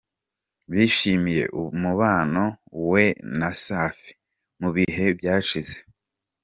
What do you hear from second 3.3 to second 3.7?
na